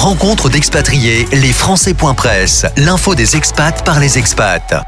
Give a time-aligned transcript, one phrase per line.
[0.00, 4.86] Rencontre d'expatriés, les Français.press, l'info des expats par les expats.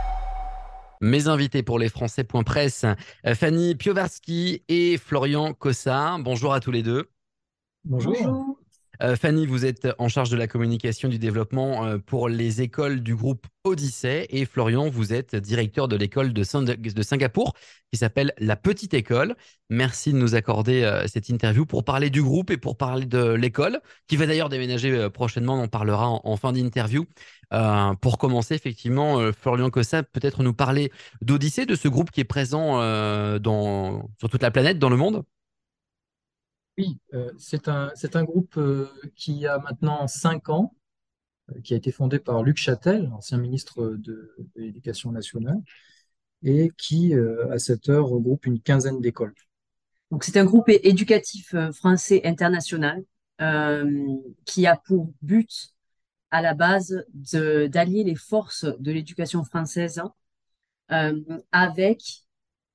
[1.00, 6.20] Mes invités pour les Français.press, euh, Fanny Piovarski et Florian Cossard.
[6.20, 7.10] Bonjour à tous les deux.
[7.84, 8.49] Bonjour.
[9.02, 13.00] Euh, Fanny, vous êtes en charge de la communication du développement euh, pour les écoles
[13.00, 17.54] du groupe Odyssée et Florian, vous êtes directeur de l'école de, Singapour
[17.90, 19.36] qui s'appelle La Petite École.
[19.70, 23.32] Merci de nous accorder euh, cette interview pour parler du groupe et pour parler de
[23.32, 25.54] l'école qui va d'ailleurs déménager prochainement.
[25.54, 27.06] On en parlera en, fin d'interview.
[28.02, 30.92] pour commencer, effectivement, Florian Cossa, peut-être nous parler
[31.22, 32.80] d'Odyssée, de ce groupe qui est présent
[34.18, 35.24] sur toute la planète, dans le monde?
[36.80, 40.74] Oui, euh, c'est un, un groupe euh, qui a maintenant cinq ans,
[41.50, 45.60] euh, qui a été fondé par Luc Châtel, ancien ministre de, l'Éducation nationale,
[46.42, 47.12] et qui,
[47.50, 49.34] à cette heure, regroupe une quinzaine d'écoles.
[50.10, 53.04] Donc, c'est un groupe éducatif français international
[54.46, 55.74] qui a pour but,
[56.30, 60.00] à la base, d'allier les forces de l'éducation française
[60.88, 62.24] avec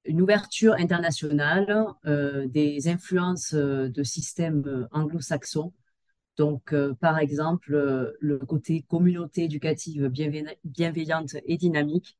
[0.06, 5.74] une ouverture internationale, euh, des influences euh, de systèmes euh, anglo-saxons.
[6.38, 12.18] Donc, par exemple, le côté communauté éducative bienveillante et dynamique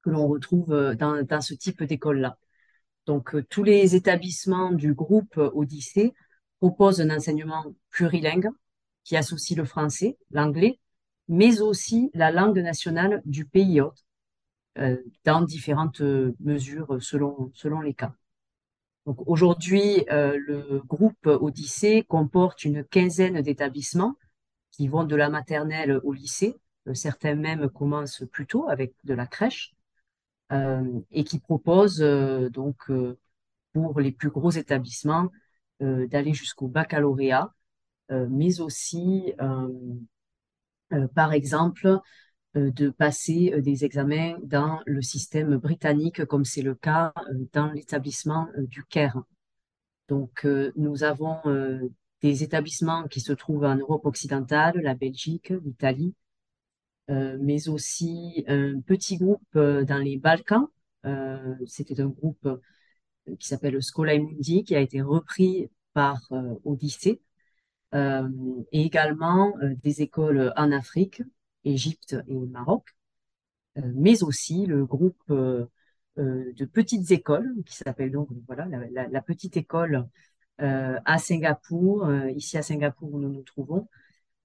[0.00, 2.38] que l'on retrouve dans, dans, ce type d'école-là.
[3.04, 6.14] Donc, tous les établissements du groupe Odyssée
[6.60, 8.48] proposent un enseignement plurilingue
[9.04, 10.80] qui associe le français, l'anglais,
[11.28, 14.05] mais aussi la langue nationale du pays hôte euh,
[15.24, 18.14] dans différentes euh, mesures selon, selon les cas.
[19.06, 24.16] Donc aujourd'hui, euh, le groupe Odyssée comporte une quinzaine d'établissements
[24.72, 26.56] qui vont de la maternelle au lycée.
[26.92, 29.74] certains même commencent plus tôt avec de la crèche
[31.10, 32.00] et qui proposent
[32.52, 32.76] donc
[33.72, 35.30] pour les plus gros établissements
[35.80, 37.54] d'aller jusqu'au baccalauréat,
[38.10, 39.32] mais aussi
[41.14, 41.98] par exemple euh,
[42.56, 47.70] de passer euh, des examens dans le système britannique, comme c'est le cas euh, dans
[47.70, 49.22] l'établissement du Caire.
[50.08, 51.40] Donc, nous avons
[52.22, 56.14] des établissements qui se trouvent en Europe occidentale, la Belgique, l'Italie,
[57.08, 60.68] mais aussi un petit groupe dans les Balkans.
[61.66, 62.48] C'était un groupe
[63.40, 66.20] qui s'appelle Scola Mundi, qui a été repris par
[66.64, 67.20] Odyssée,
[67.92, 68.30] et
[68.70, 71.20] également des écoles en Afrique,
[71.66, 72.96] Égypte et Maroc,
[73.78, 75.66] euh, mais aussi le groupe euh,
[76.18, 78.66] euh, de petites écoles qui s'appelle donc voilà
[79.10, 80.06] la, petite école
[80.58, 83.88] à Singapour, ici à Singapour où nous nous trouvons,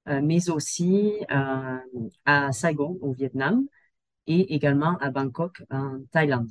[0.06, 3.66] mais aussi à Saigon au Vietnam
[4.28, 6.50] et également à Bangkok en Thaïlande.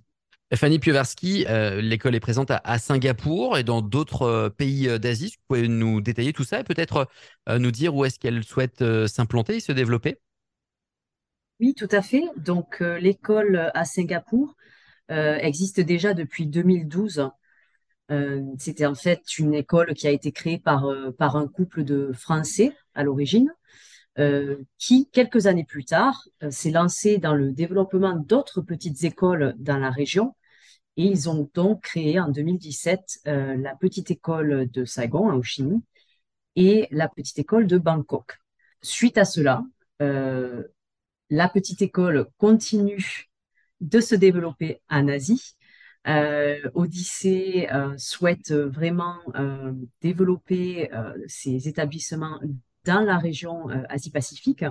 [0.54, 1.44] Fanny Piovarski,
[1.82, 5.34] l'école est présente à, Singapour et dans d'autres pays d'Asie.
[5.36, 7.06] Vous pouvez nous détailler tout ça et peut-être
[7.46, 10.16] nous dire où est-ce qu'elle souhaite s'implanter et se développer?
[11.60, 12.24] Oui, tout à fait.
[12.38, 14.56] Donc, euh, l'école à Singapour
[15.10, 17.30] euh, existe déjà depuis 2012.
[18.10, 20.86] Euh, c'était en fait une école qui a été créée par,
[21.18, 23.52] par un couple de Français à l'origine,
[24.76, 29.90] qui, quelques années plus tard, s'est lancé dans le développement d'autres petites écoles dans la
[29.90, 30.34] région.
[30.98, 35.42] Et ils ont donc créé en 2017 la petite école de Saigon, à Ho
[36.56, 38.38] et la petite école de Bangkok.
[38.82, 39.62] Suite à cela,
[41.30, 43.30] la petite école continue
[43.80, 45.56] de se développer en Asie.
[46.06, 50.90] Euh, Odyssée euh, souhaite vraiment euh, développer
[51.26, 52.40] ses établissements
[52.84, 54.64] dans la région Asie-Pacifique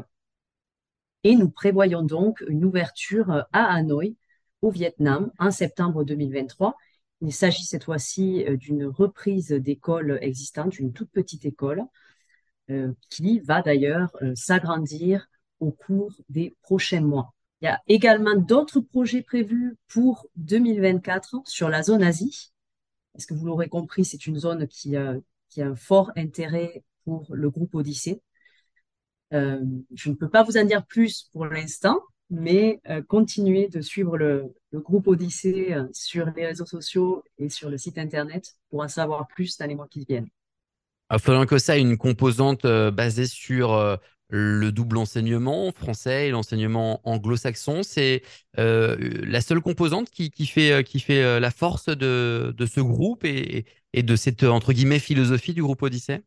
[1.24, 4.16] et nous prévoyons donc une ouverture à Hanoï,
[4.62, 6.76] au Vietnam, en septembre 2023.
[7.22, 11.84] Il s'agit cette fois-ci d'une reprise d'école existante, d'une toute petite école,
[13.10, 15.28] qui va d'ailleurs s'agrandir
[15.60, 17.34] au cours des prochains mois.
[17.62, 22.52] Il y a également d'autres projets prévus pour 2024 sur la zone Asie.
[23.16, 25.16] Est-ce que vous l'aurez compris, c'est une zone qui, a
[25.58, 28.22] un fort intérêt pour le groupe Odyssée.
[29.34, 29.60] Euh,
[29.94, 32.00] je ne peux pas vous en dire plus pour l'instant,
[32.30, 37.70] mais euh, continuez de suivre le, groupe Odyssée euh, sur les réseaux sociaux et sur
[37.70, 40.30] le site internet pour en savoir plus dans les mois qui viennent.
[41.18, 44.00] Florian ça une composante basée sur
[44.30, 47.82] le double enseignement français et l'enseignement anglo-saxon.
[47.84, 48.22] C'est
[48.58, 48.96] euh,
[49.26, 54.44] la seule composante qui, fait, euh, euh, la force de, ce groupe et, de cette
[54.44, 56.22] entre guillemets philosophie du groupe Odyssée?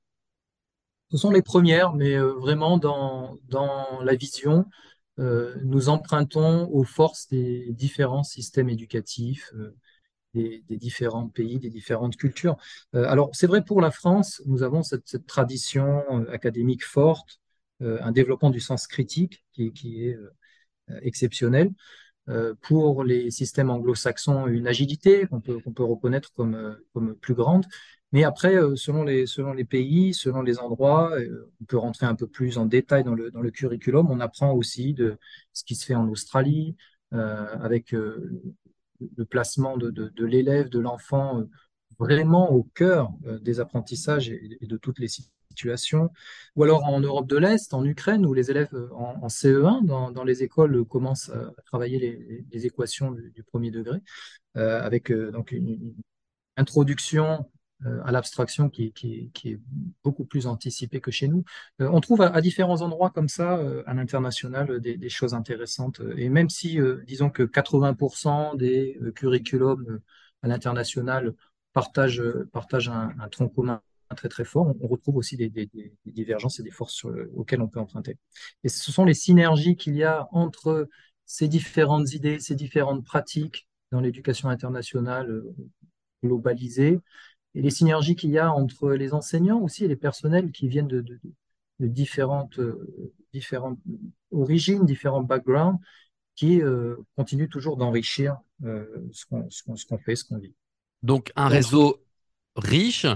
[1.10, 3.38] Ce sont les premières, mais vraiment dans
[4.02, 4.64] la vision,
[5.18, 9.52] nous empruntons aux forces des différents systèmes éducatifs
[10.32, 12.56] des, différents pays, des différentes cultures.
[12.94, 17.41] alors, c'est vrai pour la France, nous avons cette, tradition académique forte,
[17.82, 20.16] un développement du sens critique qui, qui est
[21.02, 21.70] exceptionnel.
[22.62, 27.66] pour les systèmes anglo-saxons, une agilité qu'on peut, peut, reconnaître comme, comme plus grande.
[28.12, 32.06] Mais après, euh, selon les, selon les pays, selon les endroits, euh, on peut rentrer
[32.06, 34.10] un peu plus en détail dans le, dans le curriculum.
[34.10, 35.18] On apprend aussi de
[35.54, 36.76] ce qui se fait en Australie,
[37.14, 41.42] euh, avec le placement de, l'élève, de l'enfant,
[41.98, 45.41] vraiment au cœur des apprentissages et, de toutes les situations.
[46.56, 50.42] Ou alors en Europe de l'Est, en Ukraine, où les élèves en, CE1, dans, les
[50.42, 54.00] écoles, commencent à travailler les, équations du, premier degré,
[54.54, 55.94] avec donc une
[56.56, 57.46] introduction
[57.86, 58.92] euh, à l'abstraction qui,
[59.44, 59.60] est
[60.04, 61.44] beaucoup plus anticipée que chez nous.
[61.80, 66.00] Euh, on trouve à, différents endroits comme ça, euh, à l'international, des, choses intéressantes.
[66.16, 70.00] Et même si, disons que 80% des curriculums
[70.42, 71.34] à l'international
[71.72, 72.20] partagent
[72.88, 73.82] un, tronc commun
[74.14, 75.50] très très fort, on, retrouve aussi des,
[76.06, 77.04] divergences et des forces
[77.34, 78.18] auxquelles on peut emprunter.
[78.64, 80.88] Et ce sont les synergies qu'il y a entre
[81.26, 85.42] ces différentes idées, ces différentes pratiques dans l'éducation internationale
[86.22, 87.00] globalisée,
[87.54, 90.88] et les synergies qu'il y a entre les enseignants aussi et les personnels qui viennent
[90.88, 91.04] de,
[91.78, 93.78] différentes, euh, différentes
[94.30, 95.78] origines, différents backgrounds,
[96.34, 100.54] qui euh, continuent toujours d'enrichir euh, ce qu'on fait, ce qu'on vit.
[101.02, 102.02] Donc un réseau
[102.56, 103.06] riche,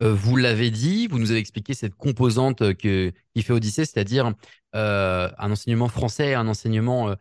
[0.00, 4.32] vous l'avez dit, vous nous avez expliqué cette composante que, qui fait Odyssée, c'est-à-dire
[4.72, 7.14] un enseignement français et un enseignement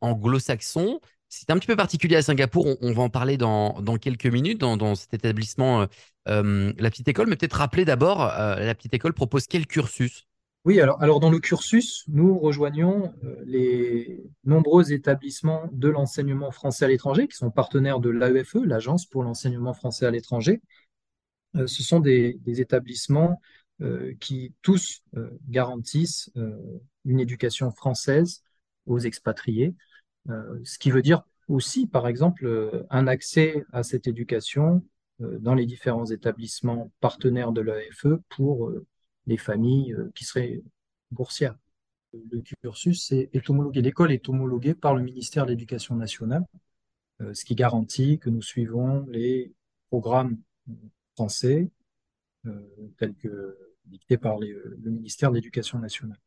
[0.00, 1.00] anglo-saxon.
[1.32, 4.94] C'est un petit peu particulier à Singapour, on, va en parler dans, quelques minutes, dans,
[4.96, 5.86] cet établissement, euh,
[6.28, 10.26] euh, la petite école, mais peut-être rappeler d'abord, euh, la petite école propose quel cursus?
[10.64, 13.14] Oui, alors, alors dans le cursus, nous rejoignons
[13.46, 19.22] les nombreux établissements de l'enseignement français à l'étranger, qui sont partenaires de l'AEFE, l'Agence pour
[19.22, 20.60] l'enseignement français à l'étranger.
[21.54, 23.40] Ce sont des, établissements
[24.20, 25.02] qui tous
[25.48, 26.30] garantissent
[27.04, 28.42] une éducation française
[28.86, 29.74] aux expatriés.
[30.28, 34.84] Euh, ce qui veut dire aussi, par exemple, euh, un accès à cette éducation
[35.20, 38.72] euh, dans les différents établissements partenaires de l'AFE pour
[39.26, 40.62] les familles qui seraient
[41.10, 41.56] boursières.
[42.12, 43.82] Le cursus est, homologué.
[43.82, 46.44] L'école est homologuée par le ministère de l'Éducation nationale,
[47.20, 49.52] ce qui garantit que nous suivons les
[49.90, 50.38] programmes
[51.20, 51.70] français
[52.98, 56.18] tels que dictés par le ministère de l'Éducation nationale.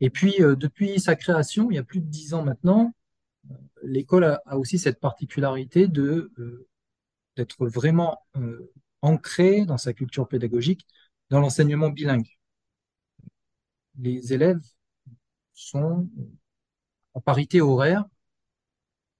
[0.00, 2.94] Et puis, depuis sa création, il y a plus de dix ans maintenant,
[3.82, 6.66] l'école a, aussi cette particularité de euh,
[7.36, 8.72] d'être vraiment euh,
[9.02, 10.86] ancrée dans sa culture pédagogique
[11.30, 12.28] dans l'enseignement bilingue.
[13.98, 14.62] Les élèves
[15.52, 16.08] sont
[17.14, 18.04] en parité horaire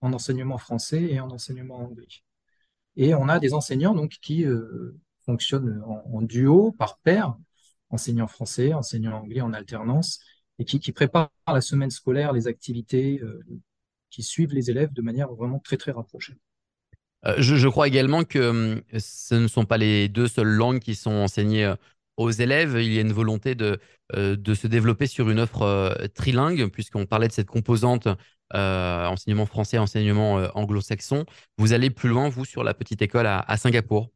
[0.01, 2.07] en enseignement français et en enseignement anglais.
[2.97, 7.35] Et on a des enseignants donc qui euh, fonctionnent en, duo, par pair,
[7.91, 10.21] enseignant français, enseignant anglais en alternance,
[10.59, 13.21] et qui, préparent la semaine scolaire, les activités,
[14.11, 16.37] qui suivent les élèves de manière vraiment très très rapprochée.
[17.27, 20.95] Euh, je, crois également que hum, ce ne sont pas les deux seules langues qui
[20.95, 21.77] sont enseignées euh,
[22.17, 22.77] aux élèves.
[22.79, 23.81] Il y a une volonté de,
[24.15, 28.09] euh, de se développer sur une offre trilingue, puisqu'on parlait de cette composante
[28.53, 31.25] enseignement français, enseignement anglo-saxon.
[31.59, 34.11] Vous allez plus loin, vous, sur la petite école à, Singapour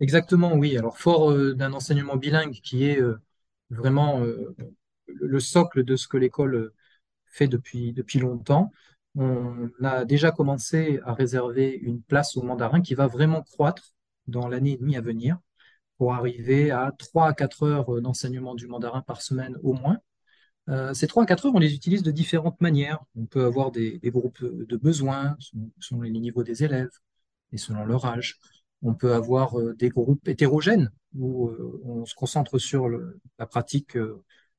[0.00, 0.76] Exactement, oui.
[0.76, 3.00] Alors, fort d'un enseignement bilingue qui est
[3.70, 4.20] vraiment
[5.06, 6.72] le socle de ce que l'école
[7.26, 8.70] fait depuis, depuis longtemps,
[9.16, 13.94] on a déjà commencé à réserver une place au mandarin qui va vraiment croître
[14.26, 15.38] dans l'année et demie à venir
[15.98, 19.98] pour arriver à 3 à 4 heures d'enseignement du mandarin par semaine au moins.
[20.70, 23.04] Euh, ces 3 à 4 heures, on les utilise de différentes manières.
[23.16, 25.36] On peut avoir des, groupes de besoins
[25.78, 26.90] selon les niveaux des élèves
[27.52, 28.38] et selon leur âge.
[28.82, 32.88] On peut avoir euh, des groupes hétérogènes où euh, on se concentre sur
[33.38, 33.96] la pratique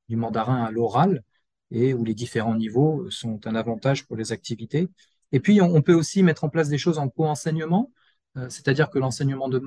[0.10, 1.24] du mandarin à l'oral
[1.72, 4.88] et où les différents niveaux sont un avantage pour les activités.
[5.32, 7.92] Et puis, on, peut aussi mettre en place des choses en co-enseignement,
[8.36, 9.60] c'est-à-dire que l'enseignement de,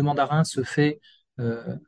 [0.00, 1.00] mandarin se fait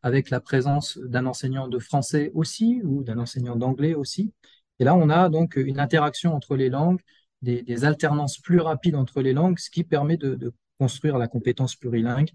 [0.03, 4.33] avec la présence d'un enseignant de français aussi ou d'un enseignant d'anglais aussi.
[4.79, 7.01] Et là, on a donc une interaction entre les langues,
[7.43, 12.31] des, alternances plus rapides entre les langues, ce qui permet de, construire la compétence plurilingue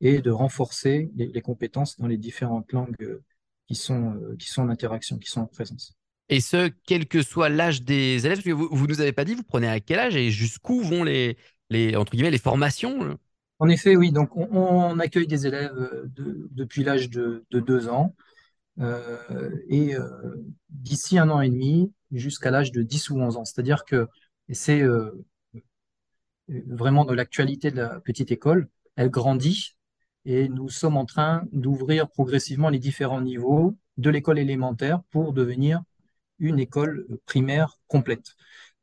[0.00, 3.22] et de renforcer les, compétences dans les différentes langues euh,
[3.68, 5.92] qui sont, qui sont en interaction, qui sont en présence.
[6.30, 9.42] Et ce, quel que soit l'âge des élèves, vous, ne nous avez pas dit, vous
[9.42, 11.36] prenez à quel âge et jusqu'où vont les,
[11.68, 13.18] les, entre guillemets, les formations
[13.60, 14.10] En effet, oui.
[14.10, 16.10] Donc, on, accueille des élèves euh,
[16.50, 18.16] depuis l'âge de, deux ans
[18.80, 20.08] euh, et euh,
[20.70, 23.44] d'ici un an et demi jusqu'à l'âge de 10 ou 11 ans.
[23.44, 24.08] C'est-à-dire que
[24.48, 24.82] c'est
[26.48, 28.68] vraiment de l'actualité de la petite école.
[28.96, 29.76] Elle grandit
[30.24, 35.82] et nous sommes en train d'ouvrir progressivement les différents niveaux de l'école élémentaire pour devenir
[36.38, 38.34] une école primaire complète.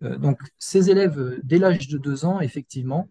[0.01, 3.10] Donc, ces élèves, dès l'âge de deux ans, effectivement,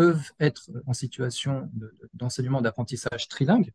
[0.00, 1.70] peuvent être en situation
[2.14, 3.70] d'enseignement d'apprentissage trilingue.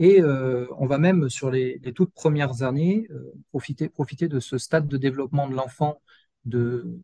[0.00, 3.06] Et euh, on va même, sur les, toutes premières années,
[3.50, 6.02] profiter, profiter de ce stade de développement de l'enfant
[6.46, 6.98] de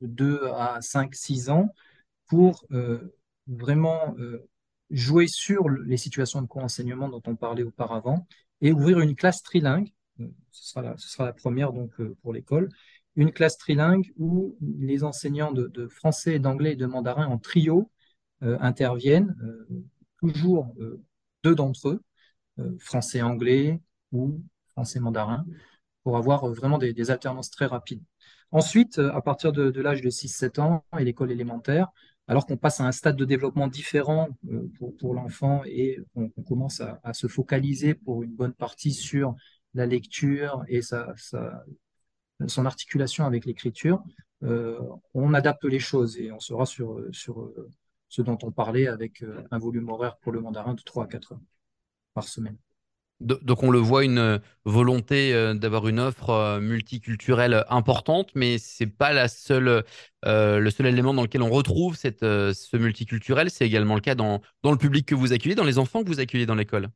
[0.00, 1.68] 2 à 5, 6 ans
[2.26, 2.64] pour
[3.46, 4.16] vraiment
[4.88, 8.26] jouer sur les situations de co-enseignement dont on parlait auparavant
[8.62, 9.92] et ouvrir une classe trilingue.
[10.52, 11.92] Ce sera ce sera la première donc
[12.22, 12.70] pour l'école
[13.16, 17.90] une classe trilingue où les enseignants de, français, d'anglais et de mandarin en trio
[18.42, 19.84] euh, interviennent, euh,
[20.18, 21.02] toujours euh,
[21.42, 22.02] deux d'entre eux,
[22.78, 23.80] français-anglais
[24.12, 25.46] ou français-mandarin,
[26.02, 28.02] pour avoir vraiment des, alternances très rapides.
[28.50, 31.88] Ensuite, à partir de, l'âge de 6-7 ans et l'école élémentaire,
[32.28, 34.28] alors qu'on passe à un stade de développement différent
[34.98, 39.34] pour, l'enfant et on, commence à, se focaliser pour une bonne partie sur
[39.72, 41.14] la lecture et sa,
[42.46, 44.02] son articulation avec l'écriture,
[44.42, 44.78] euh,
[45.14, 47.68] on adapte les choses et on sera sur, sur euh,
[48.08, 51.06] ce dont on parlait avec euh, un volume horaire pour le mandarin de 3 à
[51.06, 51.40] 4 heures
[52.14, 52.56] par semaine.
[53.20, 59.24] Donc on le voit, une volonté d'avoir une offre multiculturelle importante, mais c'est pas la
[59.24, 63.50] le seul élément dans lequel on retrouve cette, ce multiculturel.
[63.50, 66.08] C'est également le cas dans, dans le public que vous accueillez, dans les enfants que
[66.08, 66.88] vous accueillez dans l'école.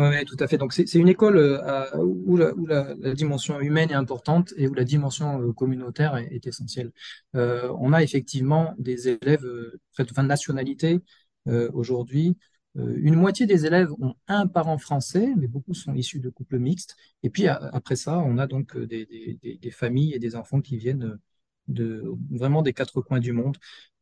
[0.00, 0.56] Oui, tout à fait.
[0.56, 5.42] Donc, c'est une école euh, où, la, dimension humaine est importante et où la dimension
[5.42, 6.90] euh, communautaire est, essentielle.
[7.34, 11.00] Euh, on a effectivement des élèves de nationalité
[11.74, 12.36] aujourd'hui.
[12.76, 16.96] une moitié des élèves ont un parent français, mais beaucoup sont issus de couples mixtes.
[17.22, 21.18] Et puis, après ça, on a donc des familles et des enfants qui viennent
[21.70, 23.56] de vraiment des quatre coins du monde.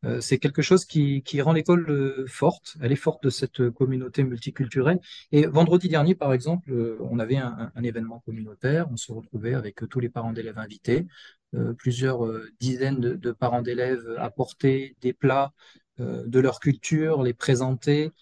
[0.04, 2.76] Euh, c'est quelque chose qui, rend l'école euh, forte.
[2.80, 5.00] Elle est forte de cette communauté multiculturelle.
[5.32, 8.88] Et vendredi dernier, par exemple, euh, on avait un, événement communautaire.
[8.90, 11.06] On se retrouvait avec tous les parents d'élèves invités.
[11.78, 12.20] plusieurs
[12.60, 15.52] dizaines de, parents d'élèves apportaient des plats
[15.98, 18.12] de leur culture, les présenter.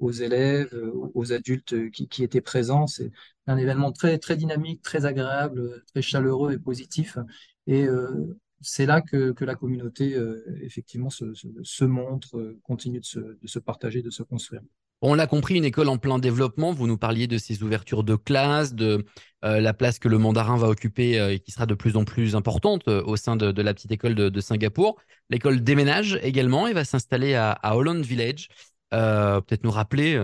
[0.00, 0.74] Aux élèves,
[1.14, 2.86] aux adultes qui, étaient présents.
[2.86, 3.10] C'est
[3.46, 7.18] un événement très, très dynamique, très agréable, très chaleureux et positif.
[7.66, 13.04] Et euh, c'est là que, la communauté, euh, effectivement, se, montre, euh, continue de
[13.46, 14.62] se, partager, de se construire.
[15.02, 16.72] On l'a compris, une école en plein développement.
[16.72, 19.04] Vous nous parliez de ces ouvertures de classe, de
[19.42, 22.88] la place que le mandarin va occuper et qui sera de plus en plus importante
[22.88, 24.96] au sein de, la petite école de, Singapour.
[25.28, 28.48] L'école déménage également et va s'installer à, Holland Village.
[28.90, 30.16] Peut-être nous rappeler,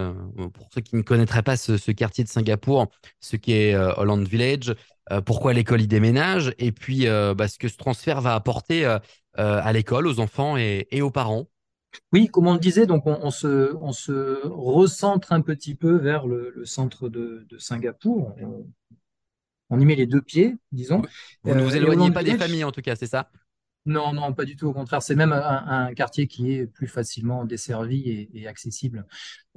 [0.55, 2.87] pour ceux qui ne connaîtraient pas ce, ce, quartier de Singapour,
[3.19, 4.75] ce qu'est Holland Village,
[5.13, 8.85] euh, pourquoi l'école y déménage et puis euh, bah, ce que ce transfert va apporter
[8.85, 8.99] euh,
[9.35, 11.47] à l'école, aux enfants et, aux parents.
[12.13, 16.27] Oui, comme on le disait, donc on, se, on se, recentre un petit peu vers
[16.27, 18.37] le, centre de, Singapour.
[19.71, 21.03] On, y met les deux pieds, disons.
[21.43, 23.31] Vous ne vous éloignez pas des familles, en tout cas, c'est ça?
[23.87, 24.67] Non, non, pas du tout.
[24.67, 29.07] Au contraire, c'est même un, quartier qui est plus facilement desservi et, accessible.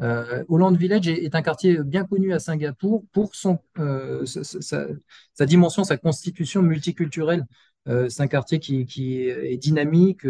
[0.01, 5.83] Euh, Holland Village est, un quartier bien connu à Singapour pour son, euh, sa, dimension,
[5.83, 7.45] sa constitution multiculturelle.
[7.89, 10.25] Euh, c'est un quartier qui, est dynamique,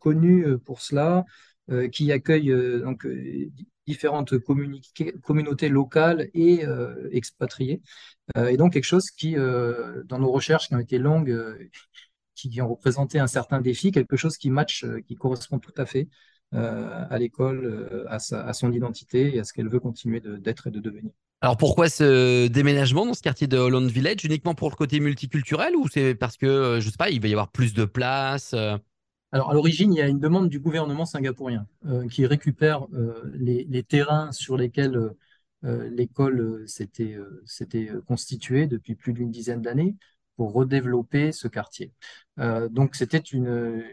[0.00, 1.24] connu pour cela,
[1.92, 3.06] qui accueille donc
[3.86, 6.64] différentes communautés locales et
[7.10, 7.82] expatriées.
[8.36, 11.36] et donc quelque chose qui, dans nos recherches qui ont été longues,
[12.34, 15.86] qui ont représenté un certain défi, quelque chose qui match, euh, qui correspond tout à
[15.86, 16.08] fait
[16.54, 20.66] euh, à l'école, euh, à, à, son identité et à ce qu'elle veut continuer d'être
[20.66, 21.12] et de devenir.
[21.40, 24.24] Alors pourquoi ce déménagement dans ce quartier de Holland Village?
[24.24, 27.28] Uniquement pour le côté multiculturel ou c'est parce que, je ne sais pas, il va
[27.28, 28.54] y avoir plus de place
[29.32, 31.66] alors, à l'origine, il y a une demande du gouvernement singapourien
[32.08, 32.86] qui récupère
[33.34, 35.10] les, les, terrains sur lesquels
[35.64, 37.18] l'école s'était
[38.06, 39.96] constituée depuis plus d'une dizaine d'années
[40.36, 41.92] pour redévelopper ce quartier.
[42.38, 43.84] Euh, donc c'était une,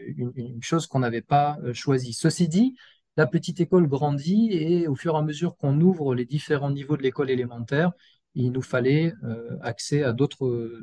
[0.60, 2.12] chose qu'on n'avait pas euh, choisie.
[2.12, 2.76] Ceci dit,
[3.16, 6.96] la petite école grandit et au fur et à mesure qu'on ouvre les différents niveaux
[6.96, 7.92] de l'école élémentaire,
[8.34, 10.78] il nous fallait euh, accès à d'autres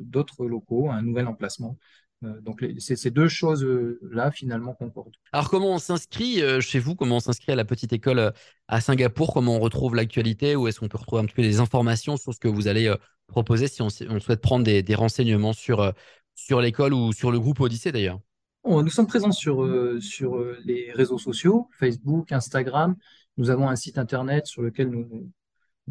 [0.46, 1.78] locaux, à un nouvel emplacement.
[2.22, 5.16] donc c'est ces deux choses-là finalement concordent.
[5.32, 6.94] Alors comment on s'inscrit chez vous?
[6.94, 8.34] Comment on s'inscrit à la petite école
[8.68, 9.34] à Singapour?
[9.34, 10.56] Comment on retrouve l'actualité?
[10.56, 12.94] Ou est-ce qu'on peut retrouver un petit peu des informations sur ce que vous allez
[13.29, 15.91] proposer si on, souhaite prendre des, renseignements sur, euh,
[16.36, 18.19] sur l'école ou sur le groupe Odyssée d'ailleurs
[18.65, 22.95] Nous sommes présents sur, euh, euh, les réseaux sociaux, Facebook, Instagram.
[23.38, 25.31] Nous avons un site internet sur lequel nous,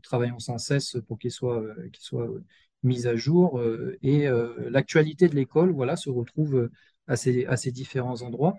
[0.02, 1.64] travaillons sans cesse pour qu'il soit,
[2.84, 3.60] mis à jour.
[4.02, 4.28] Et
[4.70, 6.70] l'actualité de l'école voilà, se retrouve
[7.08, 8.56] à ces, à ces différents endroits.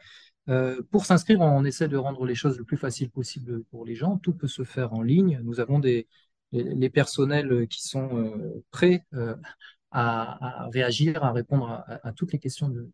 [0.92, 4.18] Pour s'inscrire, on essaie de rendre les choses le plus facile possible pour les gens.
[4.18, 5.40] Tout peut se faire en ligne.
[5.44, 6.08] Nous avons des,
[6.52, 9.36] les, personnels qui sont euh, prêts euh,
[9.92, 12.90] à, réagir, à répondre à, toutes les questions de,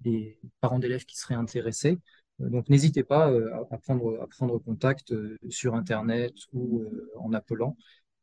[0.00, 1.98] des parents d'élèves qui seraient intéressés.
[2.38, 3.32] Donc n'hésitez pas
[3.70, 5.14] à, prendre, contact
[5.48, 6.84] sur Internet ou
[7.16, 7.76] en appelant.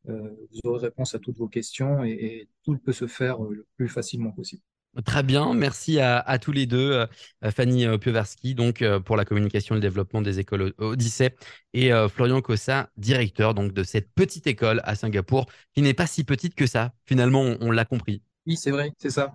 [0.05, 4.31] vous aurez réponse à toutes vos questions et tout peut se faire le plus facilement
[4.31, 4.61] possible.
[5.05, 9.25] Très bien, merci à, tous les deux, euh, Fanny euh, Pioverski, donc euh, pour la
[9.25, 11.31] communication et le développement des écoles Odyssée,
[11.73, 16.23] et Florian Cossa, directeur donc de cette petite école à Singapour, qui n'est pas si
[16.23, 16.93] petite que ça.
[17.05, 18.21] Finalement, on, l'a compris.
[18.45, 19.33] Oui, c'est vrai, c'est ça.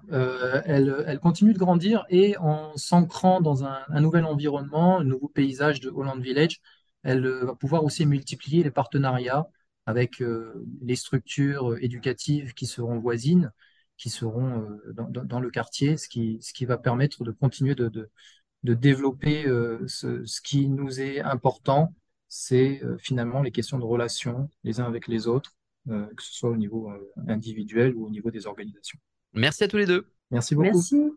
[0.65, 5.91] elle, continue de grandir et en s'ancrant dans un, nouvel environnement, un nouveau paysage de
[5.91, 6.61] Holland Village,
[7.03, 9.49] elle va pouvoir aussi multiplier les partenariats
[9.87, 10.23] avec
[10.83, 13.51] les structures éducatives qui seront voisines
[13.99, 17.89] qui seront euh, dans, le quartier, ce qui, ce qui va permettre de continuer de,
[17.89, 21.95] de, développer euh, ce, ce, qui nous est important,
[22.29, 25.55] c'est euh, finalement les questions de relations les uns avec les autres,
[25.87, 26.93] que ce soit au niveau
[27.29, 28.99] individuel ou au niveau des organisations.
[29.33, 30.07] Merci à tous les deux.
[30.31, 30.67] Merci beaucoup.
[30.67, 31.13] Merci.